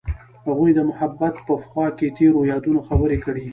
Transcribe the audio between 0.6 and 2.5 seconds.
د محبت په خوا کې تیرو